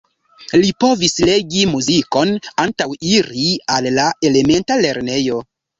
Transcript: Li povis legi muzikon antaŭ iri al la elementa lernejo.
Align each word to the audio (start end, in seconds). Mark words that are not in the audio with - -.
Li 0.61 0.71
povis 0.83 1.13
legi 1.29 1.67
muzikon 1.75 2.33
antaŭ 2.67 2.91
iri 3.13 3.47
al 3.77 3.95
la 4.01 4.11
elementa 4.33 4.85
lernejo. 4.87 5.43